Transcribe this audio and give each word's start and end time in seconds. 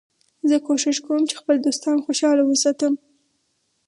زه 0.49 0.55
کوښښ 0.65 0.97
کوم 1.05 1.21
چي 1.29 1.35
خپل 1.41 1.55
دوستان 1.65 1.97
خوشحاله 2.05 2.43
وساتم. 2.45 2.93